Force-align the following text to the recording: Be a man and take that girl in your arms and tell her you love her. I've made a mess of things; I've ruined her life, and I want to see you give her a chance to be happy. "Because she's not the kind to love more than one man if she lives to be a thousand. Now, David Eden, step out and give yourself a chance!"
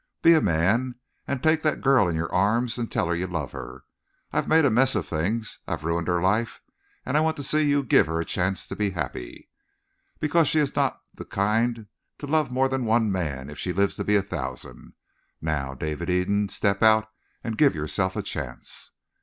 Be 0.23 0.33
a 0.33 0.41
man 0.41 0.95
and 1.27 1.43
take 1.43 1.61
that 1.61 1.79
girl 1.79 2.07
in 2.07 2.15
your 2.15 2.33
arms 2.33 2.79
and 2.79 2.91
tell 2.91 3.05
her 3.09 3.15
you 3.15 3.27
love 3.27 3.51
her. 3.51 3.83
I've 4.33 4.47
made 4.47 4.65
a 4.65 4.71
mess 4.71 4.95
of 4.95 5.05
things; 5.05 5.59
I've 5.67 5.83
ruined 5.83 6.07
her 6.07 6.19
life, 6.19 6.59
and 7.05 7.15
I 7.15 7.19
want 7.19 7.37
to 7.37 7.43
see 7.43 7.69
you 7.69 7.83
give 7.83 8.07
her 8.07 8.19
a 8.19 8.25
chance 8.25 8.65
to 8.65 8.75
be 8.75 8.89
happy. 8.97 9.51
"Because 10.19 10.47
she's 10.47 10.75
not 10.75 11.01
the 11.13 11.23
kind 11.25 11.85
to 12.17 12.25
love 12.25 12.49
more 12.49 12.67
than 12.67 12.83
one 12.85 13.11
man 13.11 13.47
if 13.47 13.59
she 13.59 13.73
lives 13.73 13.95
to 13.97 14.03
be 14.03 14.15
a 14.15 14.23
thousand. 14.23 14.93
Now, 15.39 15.75
David 15.75 16.09
Eden, 16.09 16.49
step 16.49 16.81
out 16.81 17.07
and 17.43 17.55
give 17.55 17.75
yourself 17.75 18.15
a 18.15 18.23
chance!" 18.23 18.93